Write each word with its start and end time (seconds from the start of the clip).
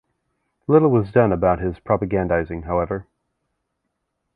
Little 0.65 0.89
was 0.89 1.11
done 1.11 1.31
about 1.31 1.59
his 1.59 1.77
propagandizing 1.77 2.63
however. 2.63 3.05